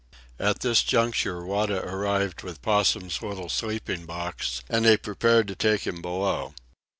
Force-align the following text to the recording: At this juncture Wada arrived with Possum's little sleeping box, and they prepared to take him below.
At 0.39 0.61
this 0.61 0.81
juncture 0.81 1.45
Wada 1.45 1.85
arrived 1.87 2.41
with 2.41 2.63
Possum's 2.63 3.21
little 3.21 3.49
sleeping 3.49 4.07
box, 4.07 4.63
and 4.67 4.83
they 4.83 4.97
prepared 4.97 5.47
to 5.49 5.55
take 5.55 5.85
him 5.85 6.01
below. 6.01 6.55